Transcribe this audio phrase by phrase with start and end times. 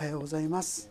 [0.00, 0.88] おはようございます。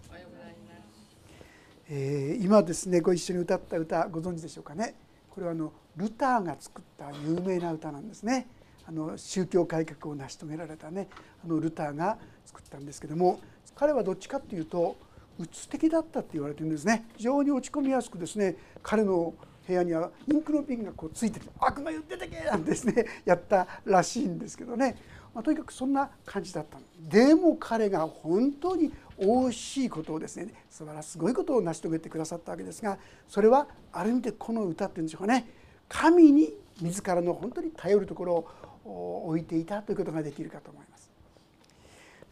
[1.90, 4.93] えー、今ですねご一緒に歌った歌ご存知でしょうかね？
[5.32, 8.45] これはあのルターが作った有名な歌なんですね。
[8.85, 11.07] あの宗教改革を成し遂げられたね
[11.43, 13.39] あのルターが作ったんですけども
[13.73, 14.95] 彼はどっちかっていうと
[15.39, 17.07] うつ的だったって言われてるんですね。
[17.18, 19.34] 非常に落ち込みやすくですね彼の
[19.68, 24.98] 部屋にはインクの瓶がこうついてて「悪魔よ出てけ!」なんですねやったらしいんですけどね、
[25.34, 35.48] まあ、とにかくそんな感じだったでも彼が本当に惜しいことをですね素晴らしいすごいことを成し遂げてくださったわけですがそれはある意味でこの歌っていうんでしょうかね
[35.88, 38.45] 神に自らの本当に頼るところ
[38.86, 41.12] を置いていたということができるかと思います。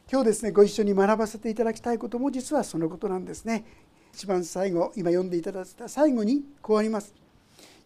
[0.10, 3.66] 今日ですねご一緒に学ばせていただきたいことも実はそのことなんですね。
[4.14, 7.14] 一番最後今読んでいただいた最後にこうあります。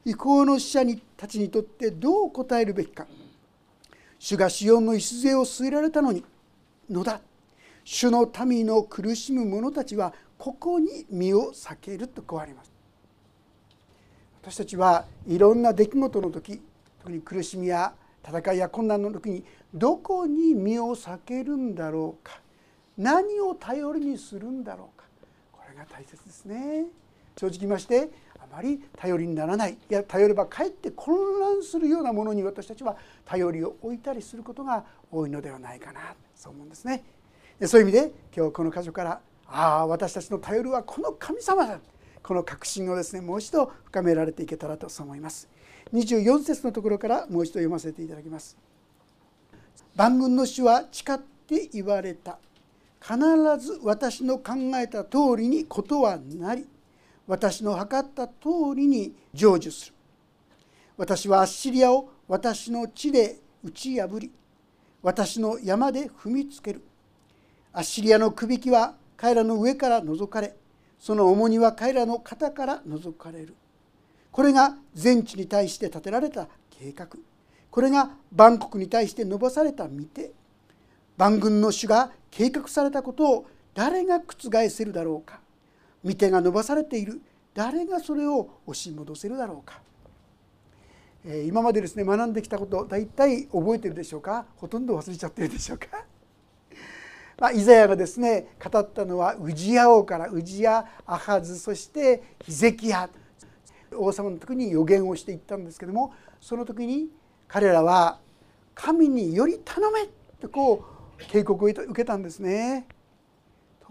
[0.06, 3.08] 意向の使者にたちにとってどう答えるべきか
[4.22, 6.24] 主がシオンの礎を据えられたのに。
[6.88, 7.22] のだ。
[7.84, 12.72] 主の民の苦しむ者たちはここに身を避けるとこうあります。
[14.44, 16.62] 私たちはいろんな出来事の時
[17.00, 22.40] 特に苦しみや戦いや困難の時にどこに身を避けるんだろうか。
[23.00, 25.08] 何を頼りにするんだろうか。
[25.52, 26.86] これが大切ですね。
[27.36, 28.12] 正直言いまして
[28.52, 29.74] まり頼りにならない。
[29.74, 36.16] いや頼ればかえって混乱するようなものに私たちは頼りを置いたりすることが多いのではないかな。
[36.36, 37.04] そう思うんですね。
[37.66, 41.80] そういう意味で今日この箇所からああ私たちの頼るはこの神様だ。
[42.24, 45.50] この確信をですねもう一度深められていけたらと思います。
[45.94, 48.58] 24節のところからもう一度読ませていただきます。
[49.96, 52.38] 万軍の主は誓って言われた。
[53.02, 53.18] 必
[53.60, 56.68] ず私の考えた通りにことはなり
[57.32, 58.34] 私の計った通
[58.76, 59.94] りに成就する。
[60.98, 64.30] 私はアッシリアを私の地で打ち破り
[65.02, 66.84] 私の山で踏みつける。
[67.72, 70.54] アッシリアのくびきは彼らの上から覗かれ
[71.00, 73.56] その重荷は彼らの肩から覗かれる。
[74.30, 77.08] これが全地に対して立てられた計画。
[77.70, 80.34] これが万国に対して伸ばされた見て。
[81.16, 85.40] 万軍の主が計画されたことを誰が覆せるだろうか。
[86.04, 87.22] 見てが伸ばされている。
[87.54, 89.82] 誰がそれを押し戻せるだろうか。
[91.46, 94.46] 今までですね学んできたこと大体覚えてるでしょうか？
[94.56, 95.88] ほとんど忘れちゃってるでしょうか？
[97.38, 103.10] まあ、イザヤがですね語ったのはウジヤ王からウジヤアハズそしてヒゼキヤ。
[103.94, 107.10] 王様の時に予言をしていったんですけどもその時に
[107.50, 108.20] 彼らは
[108.74, 110.08] 神により頼め
[110.40, 110.86] とこ
[111.20, 112.88] う警告を受けたんですね。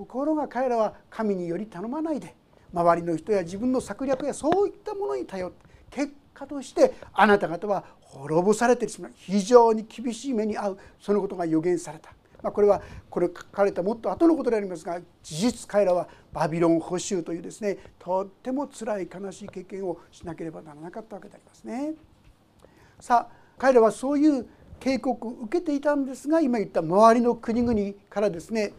[0.00, 2.34] ところが彼らは神により頼まないで
[2.72, 12.14] 周りの人や自分の策略やそういったものに頼って結果としてあなた方は滅ぼされてしまう非常に厳しい目に遭うそのことが予言された。
[12.42, 21.92] まあ、これはこれ書かれたもっと後のことでありますが事実彼らはバビロン捕囚というですねとっても辛い悲しい経験をしなければならなかったわけでありますね。
[22.98, 24.46] さあ彼らはそういう
[24.78, 28.72] 警告を受けていたんですが今言った周りの国々からですね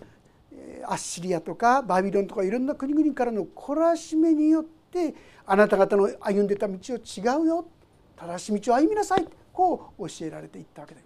[0.85, 5.13] アッシリアとかバビロンとかいろんな国々からの懲らしめによって
[5.45, 7.65] あなた方の歩んでた道を違うよ。
[8.15, 9.27] 正しい道を歩みなさい。
[9.53, 11.01] こう教えられていったわけで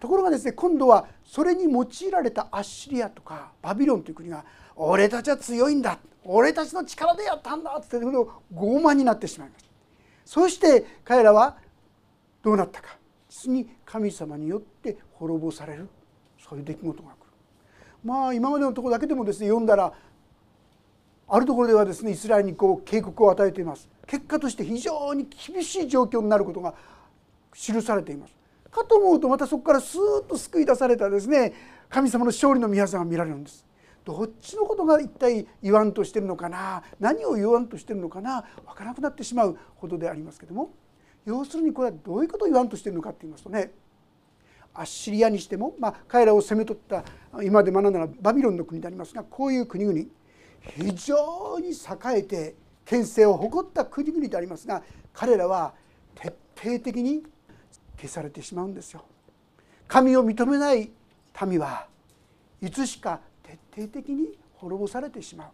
[0.00, 4.44] ところがですね今度はそれに用いられたアッシリアとかバビロンという国が
[4.76, 5.98] 「俺たちは強いんだ。
[6.24, 8.18] 俺たちの力でやったんだ」って言って
[8.54, 9.70] 傲慢になってしまいました。
[10.24, 11.58] そして彼らは
[12.42, 12.96] どうなったか。
[13.28, 15.88] 実に神様によって滅ぼされる。
[16.38, 17.10] そういう出来事が
[18.04, 19.92] まあ今までのところだけでもですね読んだら
[21.26, 23.88] あるところではですねイスラエルにこう警告を与えています。
[24.06, 26.74] 結果として非常に厳しい状況になることが
[27.54, 28.34] 記されています。
[28.70, 31.54] かと思うとまたそこからスーッと救い出されたですね
[31.88, 33.64] 神様の勝利の宮さんが見られるんです。
[34.04, 40.74] どっちのことが一体言わんとしてるのかな何を言わんとしてるのかな分からなくなってしまうほどでありますけども
[41.24, 43.70] 要するにこれはどういうことを言わんとしてるのかって言いますとね
[44.74, 47.04] アッシリアにしても、まあ、彼らを攻め取った
[47.42, 49.98] 今で学んだのはバビロンの国でありますがこういう国々
[50.76, 52.54] 非常に栄えて
[52.84, 54.82] 権勢を誇った国々でありますが
[55.12, 55.74] 彼らは
[56.14, 57.22] 徹底的に
[57.96, 59.04] 消されてしまうんですよ。
[59.86, 60.90] 神を認めない
[61.46, 61.86] 民は
[62.60, 65.48] いつしか徹底的に滅ぼされてしまう。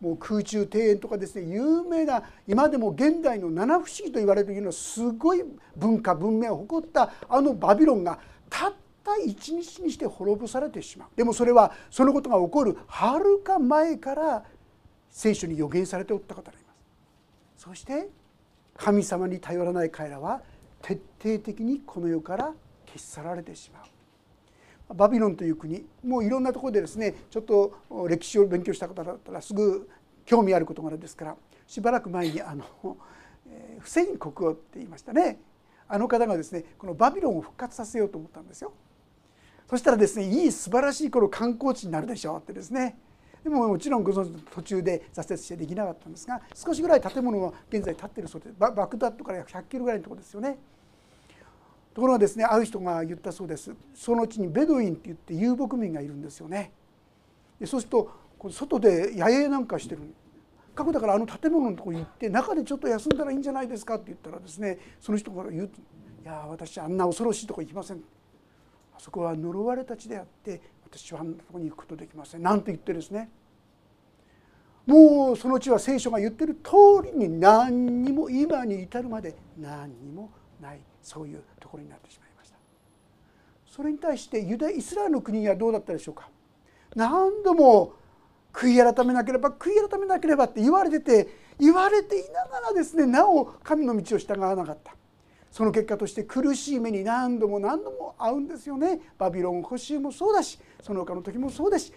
[0.00, 5.42] もう空中庭園とかですね有名な今でも現代の七不思議と言われるようなすごい
[5.74, 11.08] 文化文明を誇ったあのバビロンがたった一日にして滅ぼされてしまう。
[11.16, 14.44] でもそれはそのことが起こるはるか前から
[15.10, 16.72] 聖書に予言されておった方でありま
[17.56, 17.64] す。
[17.64, 18.08] そして
[18.76, 20.42] 神様に頼らない彼らは
[20.82, 22.52] 徹底的にこの世から
[22.86, 23.82] 消し去られてしまう。
[24.94, 29.88] バビロンという国もういろんなところでですねちょっと歴史を勉強した方だったらすぐ
[30.24, 32.64] 興味ある事柄ですからしばらく前にあの
[33.80, 35.40] フセイン国王って言いましたね。
[35.88, 38.72] あの方がですねこのバビロンを復活させようと思ったんですよ。
[39.68, 42.96] そしたらですねいい素晴らしいこの観光地になるでしょうってですね
[43.42, 50.58] でももちろんご存知の途中で挫折してできなかったんですが少しぐらい建物は現在建ってるそうでバグダッドから約100キロぐらいのところですよね。
[51.94, 56.72] ところがですねある人が言ったそうですそのうちにベドウィンって言って遊牧民がいるんですよね。
[57.58, 58.10] でそうすると
[58.50, 60.02] 外で野営なんかしてる
[60.76, 65.80] かくだからあの建物のとこに行って中でちょっと休んだらいいんじゃないですかって言ったらですねその人が言うと
[66.22, 68.02] 「いや私あんな恐ろしいとこ行きません」
[68.94, 72.42] あそこは呪われた地であって私はあんなとこに行くことできません。
[72.42, 73.28] なんて言ってですね。
[74.86, 80.30] もうその地は聖書が言ってる通りに何にも今に至るまで何にも
[80.60, 82.56] ないそういうところになってしまいました。
[83.66, 86.30] それに対してユダイスラエルの国はどうだったでしょうか。
[86.94, 87.94] 何度も
[88.56, 91.28] 悔い改めなければ悔い改めなければって言われてて
[91.60, 94.94] 言われていながらですねなお神の道を従わなかった。
[95.52, 99.00] その結果として苦しい目に何度も何度も遭うんですよね。
[99.18, 101.92] バビロン捕囚もそうだしその他の時もそうだし。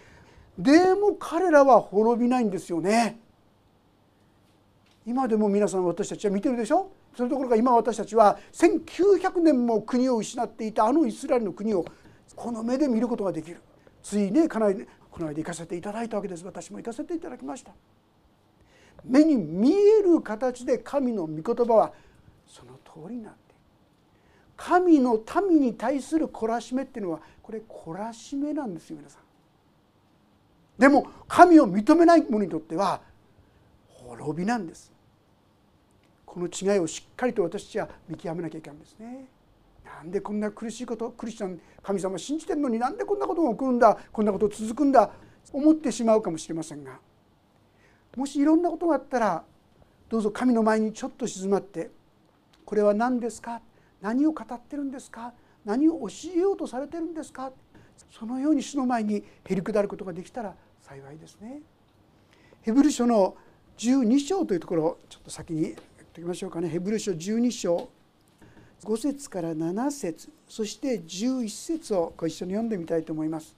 [0.58, 3.18] でも彼らは滅びないんですよね。
[5.06, 6.90] 今でも皆さん私たちは見てるでしょ？
[7.16, 11.84] それどころか今私たちは1900年も国を失っていたあのイスラエルの国を
[12.36, 13.60] この目で見ることができる。
[14.02, 16.44] ついねかなりこの間行かせていただいたわけです。
[16.44, 17.72] 私も行かせていただきました。
[19.04, 21.92] 目に見える形で神の御言葉は
[22.46, 23.38] その通りになって
[24.56, 25.18] 神の
[25.48, 29.22] 民に対する懲らしめっていうのはこれ懲らしめなんですよ皆さん。
[30.78, 33.00] でも神を認めない者にとっては
[33.88, 34.92] 滅びなんです。
[36.26, 39.26] この違いをしっかりと私たちは見極めなきゃいけないんですね。
[39.96, 45.10] なんでこんな苦しいことクリスチャン神様信じてるのになんでこんなことが起こるんだこんなこと続くんだ
[45.52, 46.98] 思ってしまうかもしれませんが
[48.16, 49.44] もしいろんなことがあったら
[50.08, 51.90] どうぞ神の前にちょっと静まって
[52.64, 53.60] これは何ですか
[54.00, 55.32] 何を語ってるんですか
[55.64, 57.52] 何を教えようとされてるんですか
[58.10, 61.60] そのように主の前にへり下ることができたら幸いですね。
[62.62, 63.36] ヘブル書の
[63.78, 65.74] 12章というところをちょっと先に言っ
[66.12, 66.68] ておきましょうかね。
[66.68, 67.88] ヘブル書12章
[68.84, 73.54] 5節から7節そして11節をご一緒に読んでみたいと思います。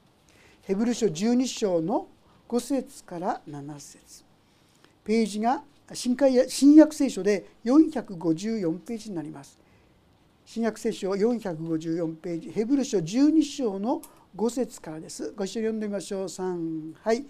[0.62, 2.08] ヘブル書12章の
[2.48, 4.24] 5節から7節。
[5.04, 9.58] ページが新海新約聖書で454ページになります。
[10.44, 12.50] 新約聖書454ページ。
[12.50, 14.02] ヘブル書12章の
[14.36, 15.32] 5節からです。
[15.36, 16.24] ご一緒に読んでみましょう。
[16.24, 17.24] 3はい。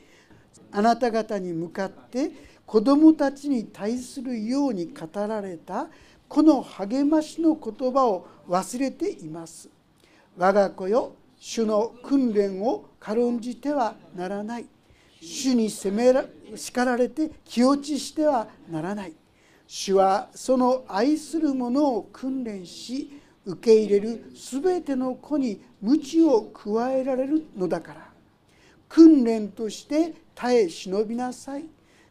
[0.71, 2.31] あなた方に向かって
[2.67, 5.89] 子供たちに対するように語られた
[6.33, 9.69] この励ましの言葉を忘れています。
[10.39, 14.65] 我が子よ主の訓練を軽んじてはならない。
[15.21, 16.25] 主に責めら
[16.57, 19.13] 叱られて気落ちしてはならない。
[19.67, 28.09] 主はその愛する者を訓練し受け入れる全ての子に鞭を加えられるのだから。
[28.89, 31.67] 訓練として耐え忍びなさい。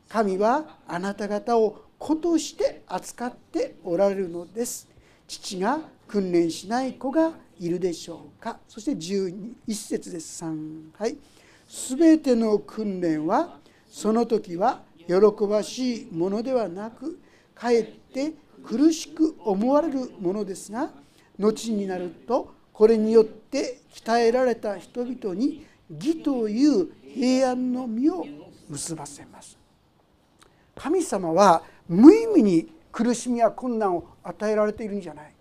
[0.08, 4.90] 神はあなた方を子として扱っておられるのです。
[5.28, 8.58] 父が訓練しない子がいるでしょうか。
[8.68, 10.44] そして11節です。
[10.44, 11.16] 3はい。
[11.98, 17.20] 全ての訓練はその時は喜ばしいものではなく
[17.54, 18.34] かえって
[18.66, 20.90] 苦しく思われるものですが
[21.38, 28.26] 後になるとこれによって鍛えられた人々に義という平安の実を
[28.70, 29.56] 結ばせます。
[30.76, 31.62] 神様は
[31.92, 35.34] 無意味に苦しみや困難を与えられているんじゃない。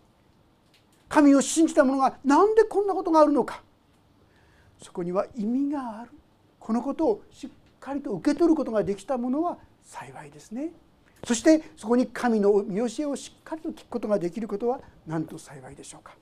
[1.09, 3.63] 神を信じた者が何でこんなことがあるのか。
[4.83, 6.11] そこには意味がある。
[6.59, 10.73] このことをしっかりと受け取ることができた者は幸いですね。
[11.25, 16.17] そしてそこに神の見教えをしっかりと聞くことができることはなんと幸いでしょうか。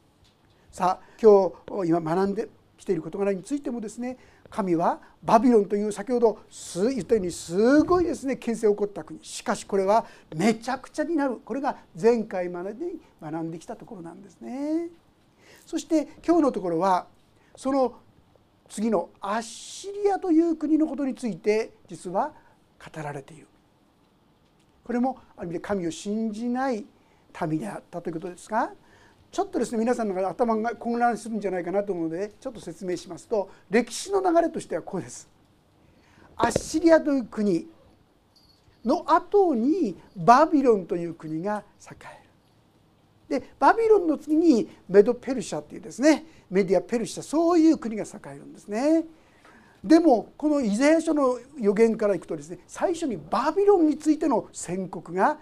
[0.70, 1.50] さあ今
[1.84, 4.16] 日今学んできている事柄についてもですね
[4.48, 6.38] 神はバビロンという先ほど
[6.74, 9.18] 言ったようにすごいですね牽制を起こった国。
[9.22, 11.36] しかしこれはめちゃくちゃになる。
[11.44, 14.88] これが前回までに学んできたところなんですね。
[15.66, 17.06] そして今日のところは
[17.56, 17.94] その
[18.68, 22.32] 次のアッシリアという国のことについて実は
[22.78, 23.46] 語られている。
[24.84, 26.86] これもある意味で神を信じない
[27.46, 28.72] 民であったということですが
[29.30, 35.28] ちょっとですね皆さんの頭が混乱するんじゃないかなと思うのでちょっと説明しますと歴史の流れとしてはこうです。
[36.36, 37.66] アッシリアという国
[38.84, 41.96] の後にバビロンという国が栄
[43.30, 49.04] えるでバビロンの次にメド・ペルシャっていうですねメディア・ペルシャそういう国が栄えるんですね。
[49.84, 55.38] でもこのイザヤ書の予言からいくとですね最初にバビロンについての宣告が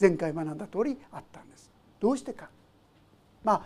[0.00, 1.70] 前回学んだ通りあったんです。
[2.00, 2.50] どうしてか
[3.44, 3.62] まあ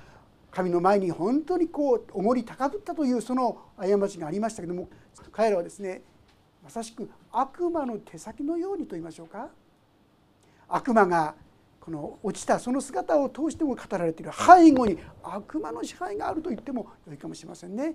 [0.51, 4.89] 神の前に本当にこうおごり高ぶったというその過ちがありましたけども
[5.33, 6.03] 彼らはですね
[6.63, 9.49] まさしく悪魔の手先のようにと言いましょうか。
[10.69, 11.35] 悪魔が
[11.81, 14.33] この落ちたその姿を通しても語られている。
[14.33, 17.95] 背後に悪魔の支配があると言ってもよいかもしれませんね。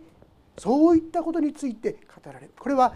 [0.58, 2.54] そういったことについて語られる。
[2.58, 2.96] これは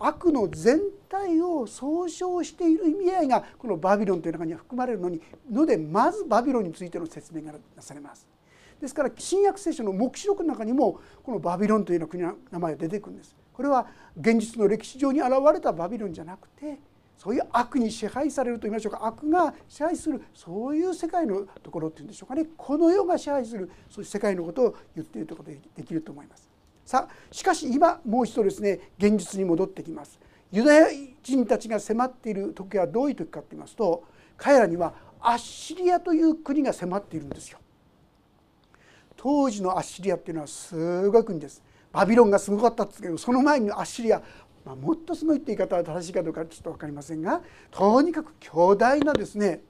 [0.00, 8.26] 悪の全体を総称している意味合いがこのバビロンという中には含まれるのにのでまずバビロンについての説明がなされます。
[8.80, 13.36] ですから新約聖書の黙示録の中にもこのバビロンというような国の名前が出てくるんです。
[13.52, 13.86] これは
[14.18, 16.78] 現実の歴史上に現れたバビロンじゃなくて
[17.20, 26.49] そういう悪に支配されると言いましょうか悪が支配するそういう世界のところっていうんでしょうかねこの世が支配するそういう世界のことを言っているということができると思います。
[26.90, 30.18] さしかし今もう一度ですね現実に戻ってきます。
[30.50, 30.86] ユダヤ
[31.22, 34.02] 人たちが迫っている時はどういう時かと言いますと
[34.36, 37.60] 彼らにはアッシリアという国が迫っているんですよ。
[39.16, 41.62] 当時のアッシリアっていうのはすごい国です。
[41.92, 44.20] バビロンがすごかったんですけどその前にアッシリア、
[44.64, 49.60] まあ、もっとすごいって言い方は正しいかどうかちょっと分かりませんがとにかく巨大なですね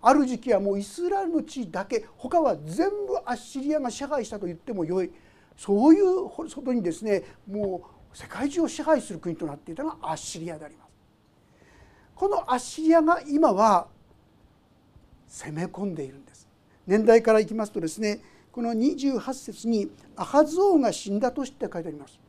[0.00, 5.10] ある時期はもうイスラエルの地だけ他は全部アッシリアが支配したと言ってもよい
[5.56, 7.82] そういう外にですねも
[8.12, 10.90] う世界中を支配する国となっていたのがアッシリアであります。
[12.14, 13.88] このアッシリアが今は
[15.26, 16.48] 攻め込んでいるんです。
[16.86, 18.20] 年代からいきますとですね
[18.52, 22.20] この28節にアハズ王が死んだ年って書いてあります。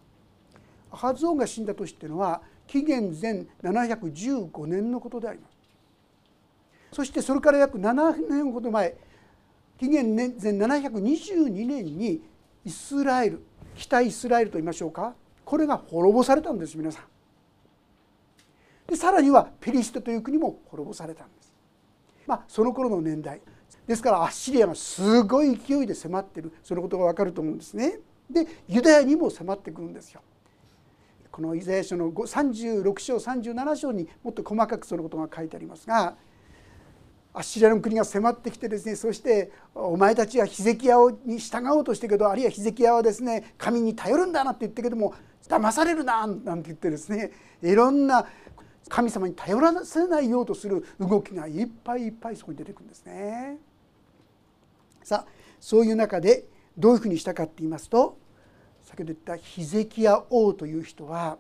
[0.92, 5.56] アハズ王が死んだ年っていうのは紀元前715年のことであります。
[6.96, 8.96] そしてそれから約7年ほど前
[9.78, 12.24] 紀元前722年に
[12.66, 13.44] イスラエル
[13.76, 15.14] 北イスラエルと言いましょうか
[15.46, 17.04] これが滅ぼされたんです皆さん。
[18.88, 21.54] でさらにはペリシテという国も滅ぼされたんです。
[22.26, 23.42] まあその頃の年代
[23.88, 28.00] ですからアッシリアがすごい勢いで迫ってるそのことが分かると思うんですね。
[28.30, 30.22] でユダヤにも迫ってくるんですよ。
[31.32, 36.16] このイザヤ書の36章37章にもっと細かくそのことが書いてありますが
[37.36, 45.14] アッシリアの国が迫ってきてですねそしてお前たちはヒゼキヤに従おうとしてるけどあるいはヒゼキヤはですね神に頼るんだなって言ってるけども
[45.50, 48.26] 騙されるななんて言ってですねいろんな
[48.88, 53.58] 神様に頼らせないようとする動きがいっぱいいっぱいそこに出てくるんですね。
[55.04, 56.46] さあそういう中で
[56.78, 58.18] どういうふうにしたかって言いますと
[58.84, 61.38] 先ほど言ったヒゼキヤ王という人は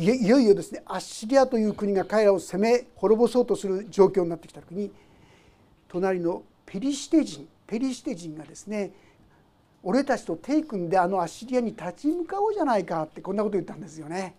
[0.00, 4.92] いよいよですねアッシリアという国が彼らを攻め滅ぼそうとする状況になってきた時に
[5.88, 8.92] 隣のペリシテ人ペリシテ人がですね
[9.82, 14.34] 俺たちと手組んであのアッシリアに立ち向かおうじゃないかってこんなこと言ったんですよね。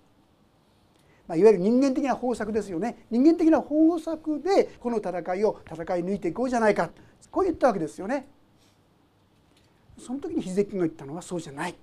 [1.28, 6.89] まあ、いわゆる人間的な方策ですよね人間的な方策でこの戦いを戦い抜いていこうじゃないか
[7.30, 8.25] こう言ったわけですよね。
[10.00, 11.75] その時にヒゼキが言ったのはそうじゃない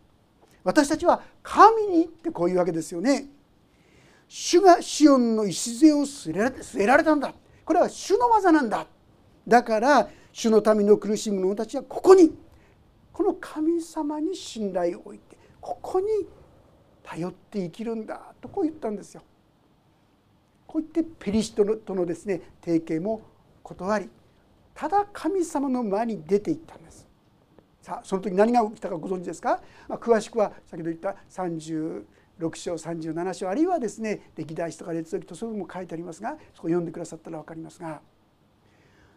[0.65, 3.27] 私たちは神にってこういうわけですよね。
[4.29, 6.31] 主がシオンの礎を据
[6.81, 7.33] えられたんだ
[7.65, 8.87] これは主の技なんだ
[9.47, 12.37] だから主の民の苦しむ者たちはここに
[13.13, 16.07] この神様に信頼を置いてここに
[17.03, 19.23] 頼って生きるんだとこう言ったんですよ。
[20.67, 23.23] こう言ってペリシトとのですね提携も
[23.63, 24.11] 断り
[24.75, 27.07] ただ神様の前に出ていったんです。
[27.81, 32.05] さあその時何が起きたかご存知ですか、まあ、詳しくは先ほど言った30
[32.39, 38.01] 6章37章あるいはですね歴代史とか列読とそういうのも書いてありますがそこ読んでくださったら分かりますが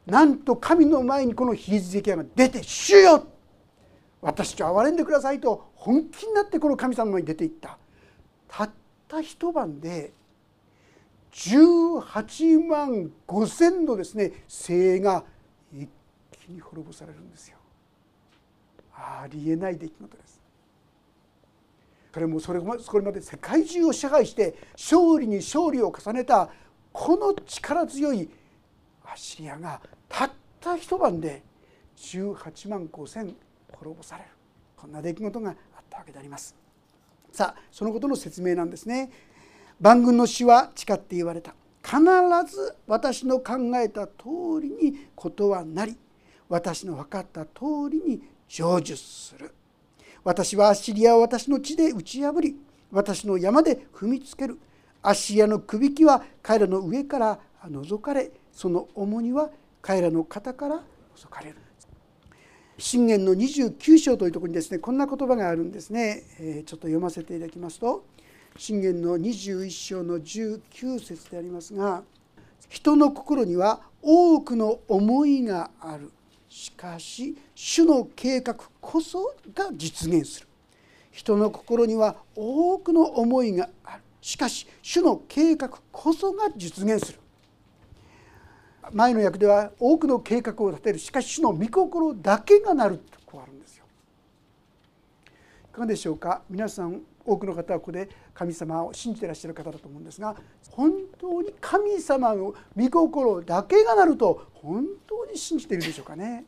[0.06, 3.28] なんと神の前にこのヒズゼキヤが出て「主よ
[4.22, 7.78] 私と憐れんでください」と本気になってこの神様に出ていった
[8.48, 8.70] たっ
[9.08, 10.14] た一晩で
[11.32, 15.24] 18万5千のですね精鋭が
[15.72, 15.90] 一
[16.32, 17.58] 気に滅ぼされるんですよ。
[18.94, 20.39] ありえない出来事です。
[22.12, 26.50] それもそれまで世界中を支配して勝利に勝利を重ねた
[26.92, 28.30] この力強い
[29.06, 31.44] アシリアがたった一晩で
[31.98, 33.36] 18万5千
[33.72, 34.30] 滅ぼされる
[34.76, 35.56] こんな出来事があっ
[35.90, 36.56] たわけであります。
[37.32, 39.12] さあそのことの説明なんですね。
[39.80, 42.00] 万軍の死は誓って言われた必
[42.54, 44.14] ず私の考えた通
[44.62, 45.98] りにことはなり
[46.50, 49.54] 私の分かった通りに成就する
[50.30, 52.56] 私はアッシリアを私の地で打ち破り
[52.92, 54.60] 私の山で踏みつける。
[55.02, 59.50] アッシリアのくびきは彼らの上から除かれその重荷は
[59.82, 60.84] 彼らの肩から
[61.16, 61.56] 襲かれる。
[62.78, 68.06] 信玄の29章というところにですねこんな言葉があるんですね、えちょっと読ませていただきますと
[68.56, 72.04] 信玄の21章の19節でありますが
[72.70, 76.12] 人の心には多くの思いがある。
[76.50, 80.48] しかし主の計画こそが実現する。
[81.12, 84.04] 人の心には多くの思いがある。
[84.22, 87.20] しかし主の計画こそが実現する。
[88.92, 91.00] 前の訳では多くの計画を立てる。
[91.00, 93.86] しかし主の御心だけがなるとこうあるんですよ。
[95.72, 96.42] いかがでしょうか？
[96.50, 97.02] 皆さん
[97.32, 100.36] 多くの方はここで神様を信じてらっしゃる方だと思うんですが
[100.72, 106.46] 本当に神様の御心だけがなると本当に信じているでしょうかね。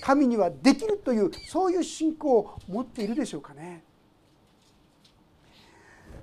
[0.00, 3.82] 神にはできるというそういう信仰を持っているでしょうかね。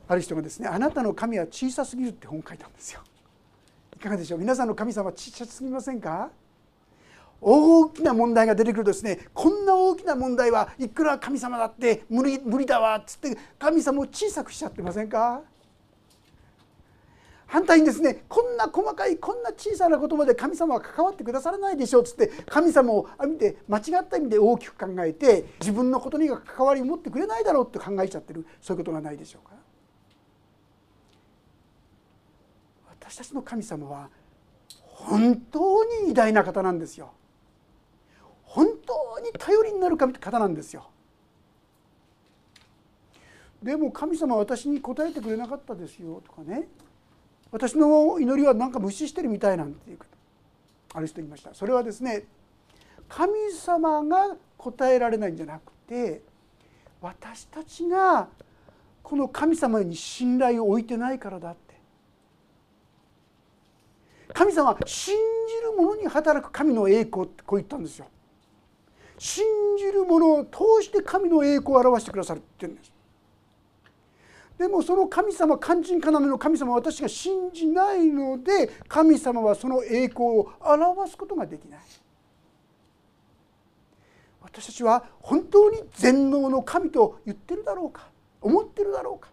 [0.08, 3.02] ある人がですね「あなたの神は小さすぎる」って本を書いたんですよ。
[3.96, 4.40] いかがでしょう？
[4.40, 6.30] 皆さんの神様は小さすぎませんか？
[7.46, 15.42] 大きな問題が出てくるとですねこんな大きな問題はいくら神様だって無理無理だわっつって神様を小さくしちゃってませんか？
[17.46, 29.54] 反対にですねこんな細かいこんな小さなことまで神様は関わってくださらないでしょうっつって神様を見て間違った意味で大きく考えて自分のことには関わりを持ってくれないだろうって考えちゃってるそういうことがないでしょうか？
[33.00, 34.10] 私たちの神様は
[34.88, 37.12] 本当に偉大な方なんですよ。
[39.40, 40.88] 頼りになる方なんですよ。
[43.64, 46.68] でも神様は私に答えてくれなかったですよとかね
[47.50, 50.06] 私の祈りはなんか無視してるみたいなんていうこ
[50.92, 52.26] とある人言いましたそれはですね
[53.08, 56.22] 神様が答えられないんじゃなくて
[57.02, 58.28] 私たちが
[59.02, 61.74] この神様に信頼を置いてないからだって
[64.34, 68.08] 神様は信じる者に働く神の栄光ってこう言ったんですよ
[69.24, 69.46] 信
[69.78, 72.92] じる者を通して神の栄光を表してくださるって言うんです。
[74.58, 81.80] でもその神様肝心要の神様は私が信じないので神様はその栄光を表すことができない。
[84.42, 88.10] 私たちは本当に全能の神と言ってるだろうか
[88.42, 89.30] 思ってるだろうか。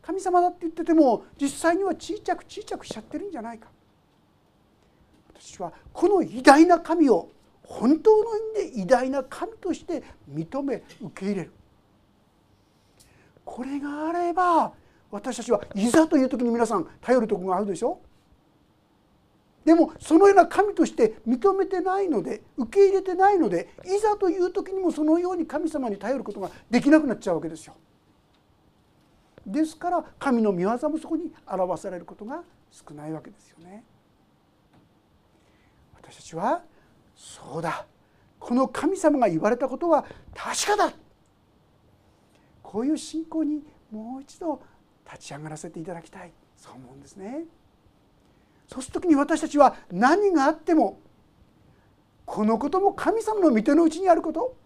[0.00, 3.68] 神様だって言ってても実際には小さく小さくしちゃってるんじゃないか。
[5.28, 7.28] 私はこの偉大な神を
[7.66, 11.52] 本当の意味で偉大な神として認め受け入れる
[13.44, 14.72] これがあれば
[15.10, 18.00] 私たちはいざという時に皆さん頼るところがあるでしょ？
[19.64, 27.74] でもそのような神として認めてないので受け入れてないのでいざという時にもそのように神様に頼ることができなくなっちゃうわけですよ。
[29.46, 33.84] ですから神の御業もそこに表されることが少ないわけですよね。
[35.94, 36.62] 私たちは
[37.16, 37.86] そうだ
[38.38, 40.92] この神様が言われたことは確かだ
[42.62, 44.60] こういう信仰にもう一度
[45.10, 47.44] 立ち上がらせていただきたいそう思うんですね。
[48.66, 50.98] そうする時に私たちは何があっても
[52.24, 54.56] このことも神様の御手のうちにあること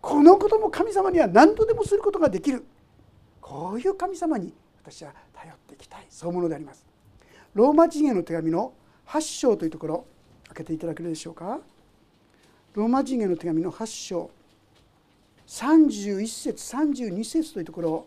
[0.00, 2.64] このことも神様には何とでもすることができる
[3.40, 6.84] こういう神様に私は頼っていきたいそういうものであります。
[7.54, 8.72] ローマ人への手紙の
[9.06, 10.06] 8章というところ
[10.48, 11.60] 開けていただけるでしょうか。
[12.76, 14.30] ローマ人への手紙の8章
[15.46, 18.06] 31節32節というところを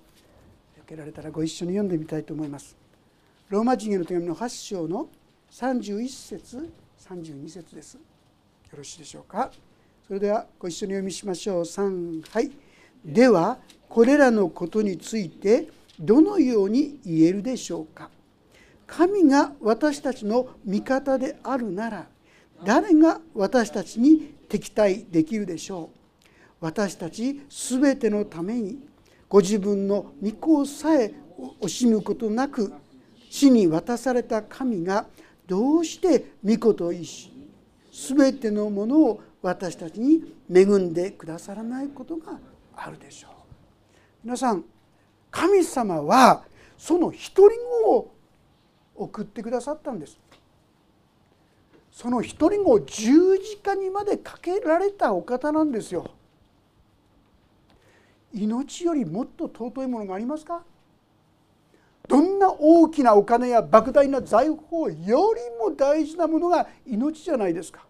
[0.75, 2.77] 開けられたらご一緒に読んでみたいと思います。
[3.49, 5.09] ローマ人への手紙の8章の
[5.49, 7.95] 31節32節です。
[7.95, 8.01] よ
[8.77, 9.49] ろしいでしょうか？
[10.05, 11.63] それではご一緒に読みしましょう。
[11.63, 12.51] 3はい
[13.03, 13.57] では
[13.89, 15.67] これらのことについて
[15.99, 18.11] どのように言えるでしょうか？
[18.85, 22.05] 神が私たちの味方であるなら
[22.63, 26.25] 誰が私たちに敵対できるでしょう。
[26.59, 28.79] 私たち全てのために
[29.29, 31.13] ご自分の御子さえ
[31.61, 32.73] 惜しむことなく
[33.29, 35.05] 死に渡された神が
[35.47, 37.49] どうして御子と一緒に
[38.17, 42.37] 全てのものを私たちに恵んでくださらないことが
[42.75, 43.31] あるでしょう。
[44.23, 44.65] 皆さん
[45.31, 46.43] 神様は
[46.77, 47.51] その一人
[47.83, 48.13] 子を
[48.95, 50.19] 送ってくださったんです。
[51.99, 56.09] その一人を十字架にまでかけられたお方なんですよ。
[58.33, 60.63] 命よりもっと尊いものがありますか？
[62.07, 67.85] どんな大きなお金や莫大な財宝よりも大事なものが命じゃないですか。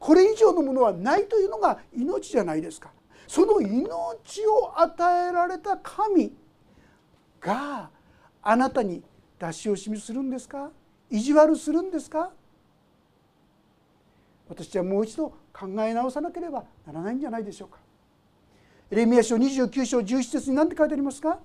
[0.00, 2.90] これ以上のものはないというのが命じゃないですか。
[3.28, 6.32] その命を与えられた神
[7.40, 7.90] が
[8.42, 9.04] あなたに
[9.38, 10.72] 出し惜しみするんですか？
[11.10, 12.32] 意地悪するんですか？
[14.52, 17.78] 私はもう一度考え直さなければならないんじゃないでしょうか。
[18.90, 21.38] エレミア書29章11節に何て書いてありますか？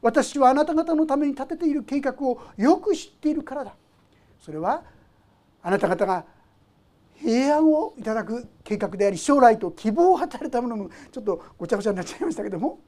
[0.00, 3.74] 私はあなた方のために立てている計画をよく知っているからだ。
[4.40, 4.82] それは
[5.62, 6.24] あなた方が
[7.16, 10.90] 平安をいただく計画であり将来と希望を与えるためのもの。
[11.10, 12.78] ちょっとごちゃごちゃになっちゃいましたけども。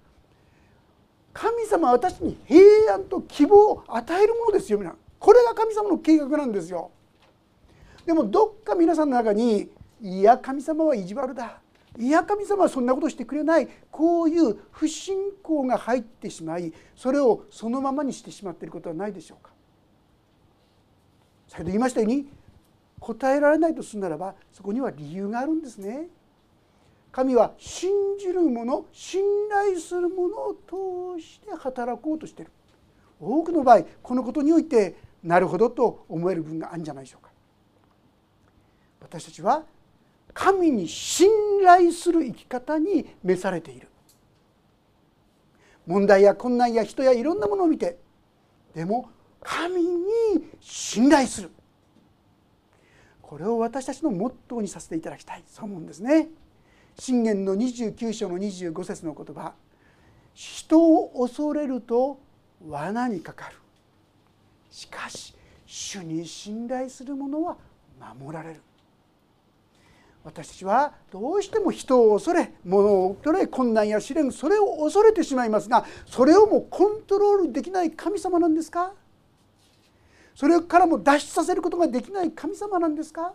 [1.32, 6.90] 神様は私に平安と希望を与えるものですよ皆これが神様の計画なんですよ。
[8.06, 11.60] でもどっか皆さんの中にいや神様は意地悪だ。
[11.98, 13.68] いや神様はそんなことしてくれない。
[13.90, 19.50] こういう不信仰が入ってしまいそれをそのままにしてしまっていることはないでしょうか。
[21.48, 22.28] 先ほど言いましたように
[23.00, 26.08] 答えられないとするならばそこには理由があるんですね。
[27.10, 30.54] 神は信じる者信頼する者を
[31.16, 32.52] 通して働こうとしている。
[33.20, 37.29] 多くの場合このことにおいてなるほどと思える部分があるんじゃないでしょうか。
[39.00, 39.64] 私たちは
[40.32, 41.28] 神に信
[41.64, 43.88] 頼する生き方に召されている。
[45.86, 47.98] 問題や困難や人やいろんなものを見て
[48.74, 49.10] でも
[49.40, 50.04] 神に
[50.60, 51.50] 信頼する。
[53.22, 55.44] これを私たちのモットーにさせていただきたい。
[55.46, 56.28] そう思うんですね。
[56.98, 59.54] 信玄の29章の25節の言葉。
[60.34, 62.20] 人を恐れると
[62.66, 63.56] 罠にかかる。
[64.70, 65.34] しかし
[65.66, 67.56] 主に信頼する者は
[68.18, 68.60] 守られる。
[70.22, 78.92] 私たちはどうしても人を恐れ物を恐れ困難や試練それを恐れてしまいますがそれをもコントロールできない神様なんですか？
[80.34, 83.32] それからも脱出させることができない神様なんですか？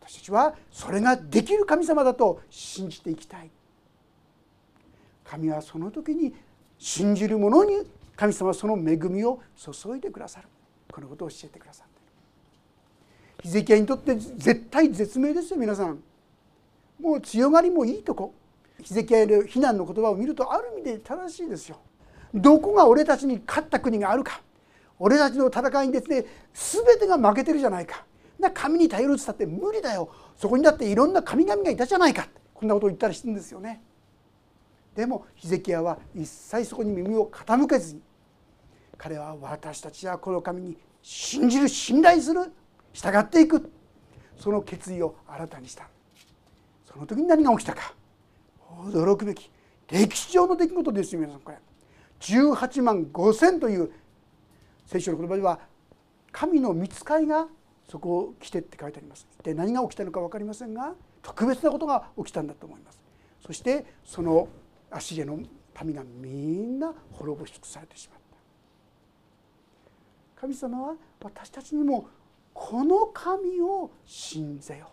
[0.00, 3.50] 私たちはそれができる神様だと信じていきたい。
[5.24, 6.34] 神はその時に
[6.78, 10.48] 信じる者に神様はその恵みを注いでくださる。
[10.92, 11.91] このことを教えてくださる。
[13.42, 16.00] ヒゼキヤにとって絶対絶命ですよ皆さん。
[17.00, 18.32] もう強がりもいいとこ。
[18.80, 21.78] ヒゼキヤへの非難の言葉を見るとある意味で正しいですよ。
[22.32, 24.40] どこが俺たちに勝った国があるか。
[25.00, 26.24] 俺たちの戦いにですね
[26.54, 28.04] 全てが負けてるじゃないか。
[28.38, 30.08] な神に頼るってったって無理だよ。
[30.36, 32.28] そこにだっていろんな神々がいたじゃないか。
[32.54, 33.82] こんなことを言ったりするんですよね。
[34.94, 38.02] でもヒゼキヤは一切そこに耳を傾けずに
[38.96, 42.52] 彼は私たちはこの神に信じる信頼する
[42.92, 43.70] 従っていく。
[44.36, 45.88] その決意を新たにした。
[46.84, 47.94] その時に何が起きたか。
[48.86, 49.50] 驚くべき
[49.88, 51.58] 歴史上の出来事ですよ皆さんこれ。
[52.20, 53.92] 18万5千という。
[54.86, 55.60] 聖書の言葉では
[56.32, 57.46] 神の見つかりが
[57.88, 59.26] そこを来てって書いてあります。
[59.38, 63.00] 一体何が起きたのか分かりませんが特別なことが起きたんだと思います。
[63.46, 64.48] そしてその
[64.90, 65.38] アシリアの
[65.82, 68.18] 民がみんな滅ぼし尽くされてしまっ
[70.34, 70.40] た。
[70.40, 72.08] 神様は私たちにも
[72.54, 74.90] この神を信ぜよ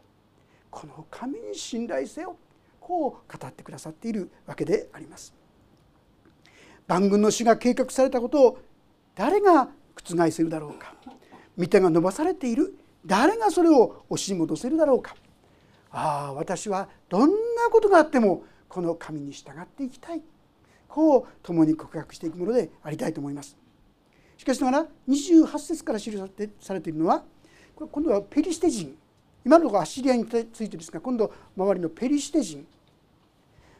[0.69, 2.37] この神に信頼せよ
[2.79, 5.33] こう語ってくださっているわけであります。
[6.87, 8.59] 万軍の死が計画されたことを
[9.13, 10.95] 誰が覆せるだろうか。
[11.57, 12.75] 御手が伸ばされている。
[13.05, 15.15] 誰がそれを押し戻せるだろうか。
[15.91, 20.21] ああ私はどんなことがあってもこの神に従っていきたい。
[20.87, 23.55] こう共に告白していくものでありたいと思います。
[24.37, 26.11] しかしながら28節から記
[26.59, 27.23] されているのは
[27.87, 28.97] 今度はペリシテ人。
[29.45, 32.67] 今のところアッシリアについてですが今度周りのペリシテ人。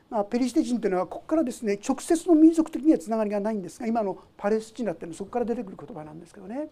[0.10, 6.68] まあ、ペリシテ人というのはここからですね直接の民族的にはつながりがないんですが今のパレスチナっていうのはそこから出てくる言葉なんですけどね、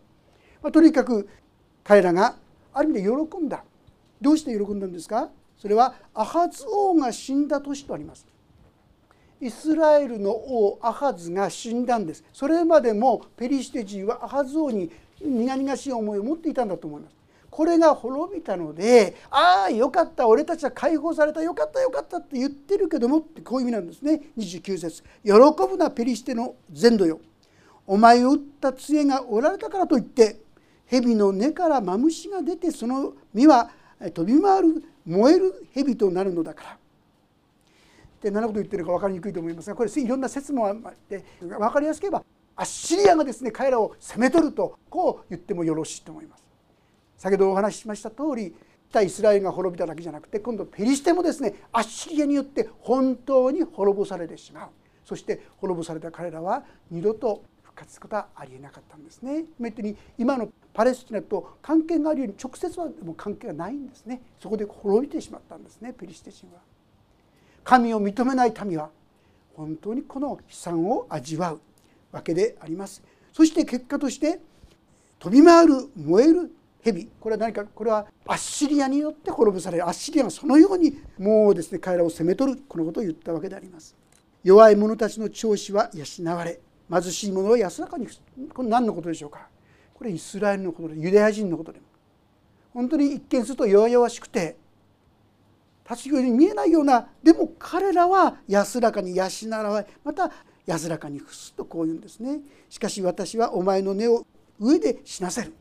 [0.64, 1.30] まあ、とにかく
[1.84, 2.36] 彼らが
[2.74, 3.64] ある意味で喜んだ。
[4.20, 5.30] どうして喜んだんですか？
[5.58, 8.26] それはアハズ王が死んだ年とあります。
[9.40, 12.24] イスラエルの王アハズが死んだんです。
[12.34, 14.90] それまでもペリシテ人はアハズ王に
[15.22, 17.17] 苦々しい思いを持っていたんだと思います。
[17.58, 27.20] これが滅びたのでああよかった俺たちは解放されたよかったよかったって言ってるけどもってこういう意味なんですね29節喜ぶなペリシテの全土よ
[27.88, 30.40] お前を撃った杖がおられたからといって
[30.86, 33.72] 蛇の根からマムシが出てその実は
[34.14, 36.78] 飛び回る燃える蛇となるのだから。
[38.22, 40.76] で何のこと言ってるか分かりにくいと思いますがこれいろんな説もあっ
[41.10, 42.24] て分かりやすければ
[42.56, 46.47] アッシリアがですね彼らを攻め取るとこう言ってもよろしいと思います。
[47.18, 48.56] 先ほどお話ししました通り
[48.92, 54.70] 対イスラエルが滅びただけじゃなくて今度ペリシテもですねアッシリアによって本当に滅ぼされてしまう
[55.04, 59.46] そして滅ぼされた彼らは二度と復活することはありえなかったんですね。
[59.58, 64.22] めに今のパレスチナと関係があるように直接はもう関係がないんですね。
[64.40, 66.60] そこで滅びてしまったんですねペリシテ人は。
[67.64, 68.90] 神を認めない民は
[69.56, 71.62] 本当にこの悲惨を味わう
[72.12, 73.02] わけであります。
[73.32, 74.40] そして結果として
[75.20, 76.52] 飛び回る燃える
[76.92, 79.86] 蛇これは何かこれはアッシリアによって滅ぼされる。
[79.86, 83.96] アッシリアがそのようにもうですね彼らを攻め取るこのことを言ったわけであります。
[84.44, 88.08] 弱い者たちの調子は養われ貧しい者は安らかに
[88.54, 89.48] これ何のことでしょうか。
[89.94, 91.86] これイスラエルのことでユダヤ人のことでも。
[92.74, 94.56] 本当に一見すると弱々しくて
[95.90, 100.32] 立ち食いに見えないようなでも彼らは安らかに養われまた
[100.66, 102.42] 安らかに伏すとこう言うんですね。
[102.70, 104.26] しかし私はお前の根を
[104.60, 105.54] 上で死なせる。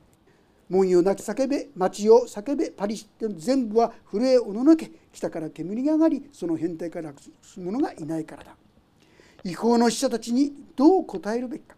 [0.69, 8.57] 門を泣き叫べ町を叫べパリシテの全部は震えおののけ北から煙が上がりその変態からす者がいないからだ。
[9.45, 11.77] 違法の死者たちにどう答えるべきか。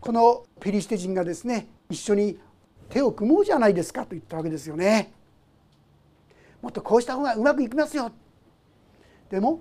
[0.00, 2.38] このペリシテ人がですね一緒に
[2.88, 5.12] 手を組もうじゃないですかと言ったわけですよね。
[6.60, 8.10] もっとこうした方がうまくいきますよ。
[9.30, 9.60] でも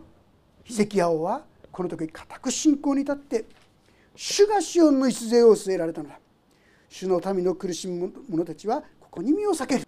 [0.63, 3.45] ヒゼキヤ王はこの時固く信仰に立って
[4.15, 6.19] 主がシオンの礎を据えられたのだ。
[6.91, 9.87] 主の民の苦しむ者たちはここに身を避ける。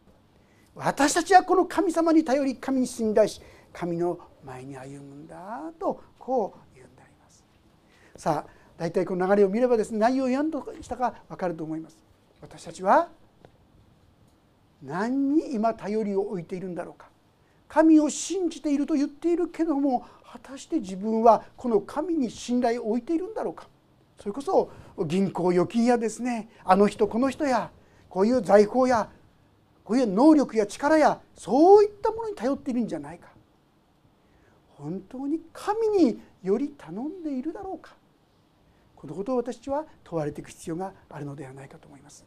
[0.74, 3.42] 私たちはこの神様に頼り神に信頼し
[3.74, 7.44] 神の前に歩むんだとこう言うんであります。
[8.16, 11.98] さあ大体この流れを見ればですね何を言わんとしたか分かると思います。
[12.42, 13.10] 私たちは
[14.82, 17.10] 何に今頼りを置いているんだろうか。
[17.68, 23.68] 神を信じていると言っているけども果たして自分はこの神に信頼を置いているんだろうか。
[24.18, 24.72] それこそ
[25.06, 27.72] 銀行預金やですねあの人この人や
[28.10, 29.10] こういう財宝や
[29.84, 33.28] こういう能力や力やそういったものに頼っているんじゃないか
[34.70, 37.96] 本当に神により頼んでいるだろうか
[38.96, 42.26] このことを私は問われていく必要があるのではないかと思います。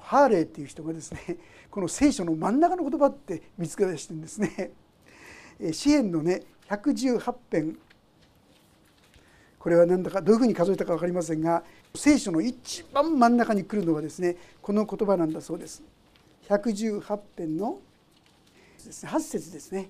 [0.00, 1.38] ハーレーっていう人がですね
[1.70, 4.72] この聖書の真ん中の言葉って見つけ出してるんですね。
[5.72, 7.78] 詩篇のね118編
[9.64, 15.82] これは何だかどういうふうに数えたか分かりませんが聖書の一番真ん中に来るのはですねこの言葉なんだそうです。
[16.50, 17.78] 118編の
[18.78, 19.88] 8節ですね。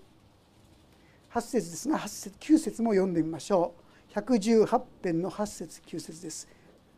[1.32, 3.74] 8節ですが8節9節も読んでみましょ
[4.14, 4.16] う。
[4.16, 6.46] 118編の8節9節です。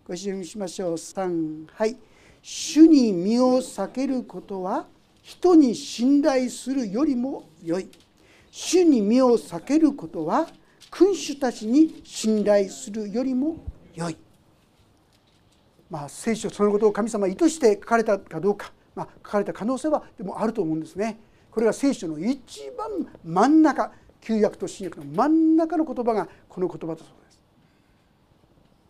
[0.06, 0.92] ご一緒にしましょう。
[0.96, 1.96] 3はい。
[2.42, 4.84] 主に身を避けることは
[5.22, 7.88] 人に信頼するよりも良い。
[8.50, 10.46] 主に身を避けることは
[10.90, 13.56] 君主たちに信頼するよりも
[13.94, 14.16] 良い
[15.90, 21.18] まあ聖書そのことを神様意図して書かれたかどうか、まあ、書かれた可能性はでもあると思うんですね。
[21.50, 22.88] これが聖書の一番
[23.24, 27.40] 真ん中旧約と新約の真ん中の言葉がこの言葉だそうです。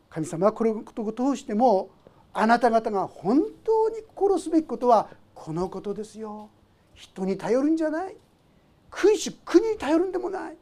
[0.09, 1.90] 神様はこれを通しても
[2.32, 6.48] あなた方が本当に心すべきことはこのことですよ。
[6.94, 8.16] 人に頼るんじゃない
[8.90, 10.56] 君主国に頼るんでもない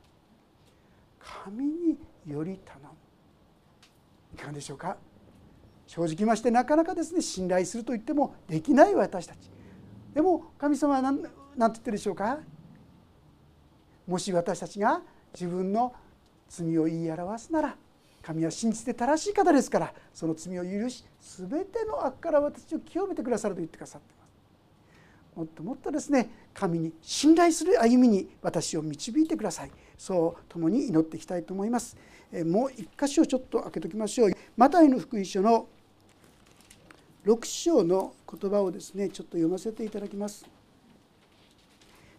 [1.47, 2.89] 神により頼む。
[4.35, 4.97] いかがでしょうか？
[5.87, 9.51] 正直ましてなかなかですね信頼すると言ってもできない私たち。
[10.15, 12.39] でも神様は何何て言ってるでしょうか？
[14.07, 15.01] もし私たちが
[15.33, 15.95] 自分の
[16.49, 17.77] 罪を言い表すなら
[18.23, 25.39] 神は真実で正しい方ですからその罪を許し全ての悪から私を清めてくださると言ってくださってます。
[25.39, 29.71] もっともっとですね神に信頼する歩みに私を導いてください。
[29.97, 31.97] そう共に祈っていきたいと思います。
[32.47, 34.33] もう一箇所ちょっと開けときましょう。
[34.57, 35.69] マタイの福音書の
[37.25, 40.45] 6章の言葉をですねちょっと読ませていただきます。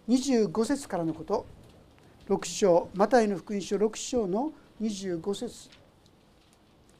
[0.07, 1.45] 25節からのこと。
[2.29, 2.89] 6章。
[2.93, 5.69] マタイの福音書6章の25節。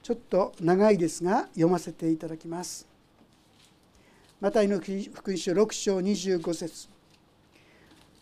[0.04, 2.88] ちょっと長いですが読ませていただきます。
[4.40, 4.92] マタイの福
[5.32, 6.90] 音書6章25節。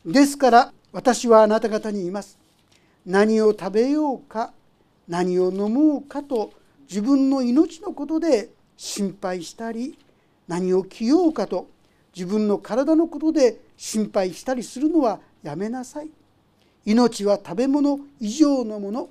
[0.05, 2.42] ですから私はあなた方に言います。
[3.05, 4.53] 何を食べようか
[5.07, 6.53] 何を飲もうかと
[6.89, 9.97] 自分の命のことで心配したり
[10.47, 11.67] 何を着ようかと
[12.15, 16.09] 自分の体のことで心配したりするのはやめなさい。
[16.85, 19.09] 命は食べ物以上のもの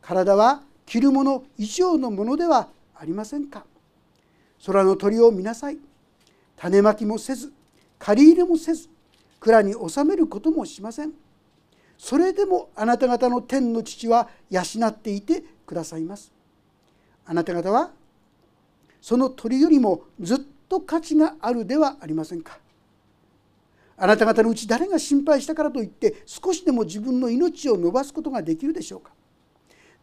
[0.00, 3.64] 体は着るもの以上のものではありませんか。
[4.64, 5.78] 空の鳥を見なさい。
[6.56, 7.52] 種まきもせず
[7.98, 8.88] 借り入れもせず
[9.40, 11.12] 蔵に収めることもしません。
[11.98, 16.32] それでもあなた方の天の父は養っていてくださいます。
[17.26, 17.90] あなた方は
[19.00, 22.58] その鳥よりもずっと価値があるではありませんか。
[23.96, 29.10] あなた方のうち誰が心配したからといって少しでも自分の命を伸ばすことができるでしょうか。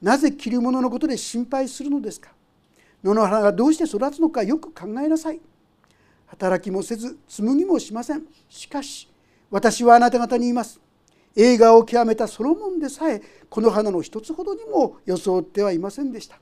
[0.01, 2.31] なぜ着るもののことで心配するのですか。
[3.01, 5.39] 野の花がどうして育つのかよく考えなさい。
[6.25, 8.23] 働きもせず紡ぎもしません。
[8.49, 9.09] しかし
[9.49, 10.81] 私はあなた方に言います。
[11.35, 16.39] 映画を極めたソロモンでさえこの花の一つほどにも装ってはいませんでした。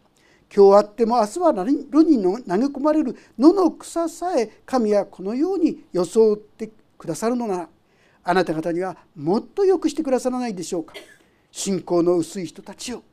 [0.56, 1.64] 今日あっても明日は炉
[2.04, 7.70] に投げ込まれる野の草さえ神はこのように装ってくださるのなら
[8.24, 10.94] あなた方にはもっと良くしてくださらないでしょうか。
[11.52, 13.04] 信仰の薄い人たちを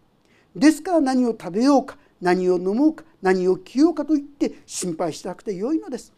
[0.55, 6.13] ですから何を食べようか何を飲もうか何を着ようかと言って心配しなくてよいのです。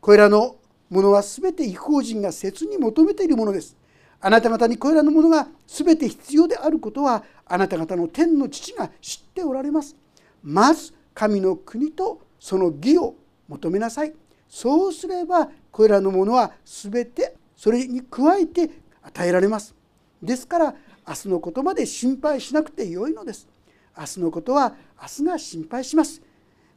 [0.00, 0.56] これらの
[0.90, 3.76] ものは全て違法人が切に求めているものです。
[4.20, 9.96] あなた方にこれらのものが全て必要であることはあなた方の天の父が知っておられます。
[10.42, 13.14] まず神の国とその義を
[13.48, 14.14] 求めなさい。
[14.48, 18.70] そうすればこれらのものは全てそれに加えて
[19.02, 19.74] 与えられます。
[20.22, 20.74] ですから
[21.06, 23.48] 明日のことまで心配しなくてよいのです。
[23.96, 26.20] 明日のことは明日が心配します。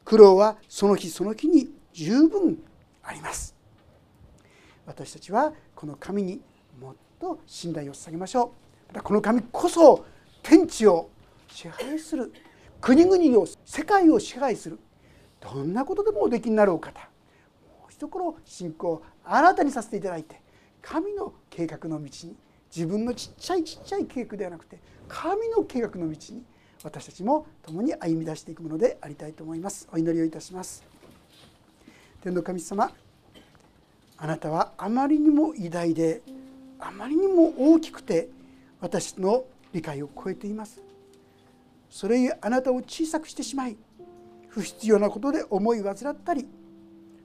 [0.04, 2.62] 苦労はその日その日に十分
[3.02, 3.54] あります。
[4.86, 6.40] 私たちはこの神に
[7.20, 8.48] と信頼を捧げましょう
[8.88, 10.04] またこの神こそ
[10.42, 11.10] 天地を
[11.48, 12.32] 支配する
[12.80, 14.78] 国々を世界を支配する
[15.40, 20.40] どんなことでもおできになるお方もう一頃信仰を新たにさせていただいて
[20.82, 22.36] 神の計画の道に
[22.74, 24.78] 自分のちっちゃいちっちゃい計画ではなくて
[25.08, 26.42] 神の計画の道に
[26.82, 30.82] 私たちも共に歩み出していくものでありたいと思いますお祈りをいたします
[32.22, 32.90] 天の神様
[34.16, 36.22] あなたはあまりにも偉大で
[36.80, 38.28] あまりにも大きくて
[38.80, 40.82] 私の理解を超えています。
[41.88, 43.76] それゆえあなたを小さくしてしまい
[44.48, 46.46] 不必要なことで思い患ったり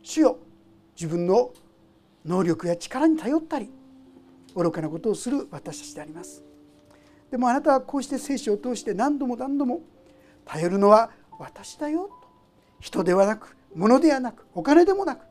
[0.02, 0.38] 主よ
[0.96, 1.52] 自分の
[2.26, 3.70] 能力や力に頼ったり
[4.56, 6.44] 愚かなことをする私たちであります。
[7.30, 9.82] でもあなたはこうして聖書を通して何度も何度も
[10.46, 12.12] 頼るのは私だよと
[12.80, 15.26] 人ではなく物ではなくお金でもなく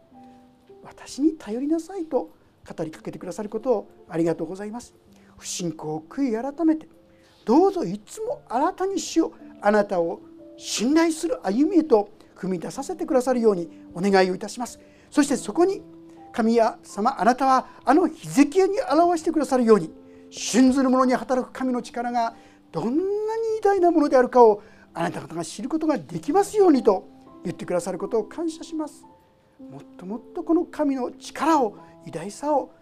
[0.82, 2.30] 私に頼りなさいと
[2.68, 4.94] 語りかけてくださることをありがとうございます。
[5.36, 6.88] 不信仰を悔い改めて
[7.44, 10.20] どうぞいつも新たにしようあなたを
[10.56, 14.80] 信頼する歩みへと踏み出させてくださるようにお願いをいたします。
[15.10, 15.82] そしてそこに
[16.32, 19.92] 神や様あなたはあのヒゼキヤに表してくださるように
[20.30, 22.34] 信ずる者に働く神の力が
[22.72, 22.98] どんなに
[23.58, 27.08] 偉大なものであるかをあなた方が知ることができますようにと
[27.44, 29.04] 言ってくださることを感謝します。
[29.70, 32.72] もっともっとこの神の力を偉大さを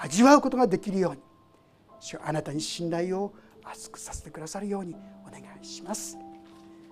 [0.00, 1.20] 味わうことができるように。
[2.00, 6.18] 主あなたに信頼を厚くさせてくださるようにお願いします。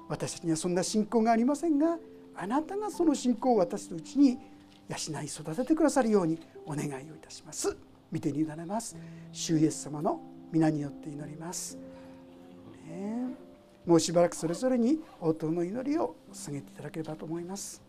[0.08, 1.98] 私たちにはそんな信仰がありませんが
[2.36, 4.38] あなたがその信仰を私のうちに
[4.88, 7.76] 養い育ててくださるようにお願いをいたします。
[8.10, 8.96] 見てに委ねます。
[9.32, 10.20] 主イエス様の
[10.52, 11.78] 皆によって祈ります、
[12.88, 13.36] ね、
[13.86, 17.80] もうしばらくそれぞれに応答の祈りを捧げていただければと思います。